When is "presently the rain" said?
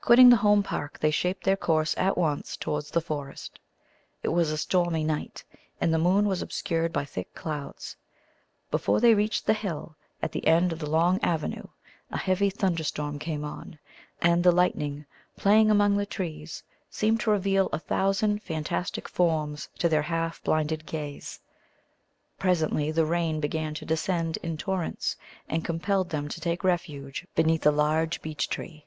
22.38-23.38